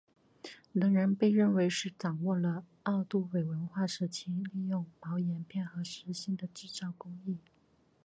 [0.71, 7.37] 能人被认为是掌握了奥杜韦文化时期利用薄岩片和石芯的制造工艺。